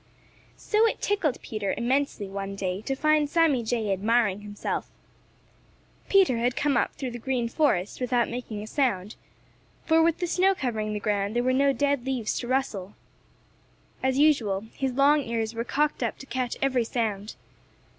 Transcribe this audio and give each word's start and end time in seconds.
So 0.57 0.87
it 0.87 0.99
tickled 0.99 1.39
Peter 1.43 1.75
immensely 1.77 2.27
one 2.27 2.55
day 2.55 2.81
to 2.87 2.95
find 2.95 3.29
Sammy 3.29 3.61
Jay 3.61 3.93
admiring 3.93 4.41
himself. 4.41 4.89
Peter 6.09 6.37
had 6.39 6.55
come 6.55 6.75
up 6.75 6.95
through 6.95 7.11
the 7.11 7.19
Green 7.19 7.47
Forest 7.47 8.01
without 8.01 8.27
making 8.27 8.63
a 8.63 8.65
sound, 8.65 9.15
for 9.85 10.01
with 10.01 10.17
the 10.17 10.25
snow 10.25 10.55
covering 10.55 10.93
the 10.93 10.99
ground, 10.99 11.35
there 11.35 11.43
were 11.43 11.53
no 11.53 11.71
dead 11.71 12.03
leaves 12.03 12.39
to 12.39 12.47
rustle. 12.47 12.95
As 14.01 14.17
usual, 14.17 14.65
his 14.73 14.93
long 14.93 15.21
ears 15.21 15.53
were 15.53 15.63
cocked 15.63 16.01
up 16.01 16.17
to 16.17 16.25
catch 16.25 16.57
every 16.63 16.83
sound. 16.83 17.35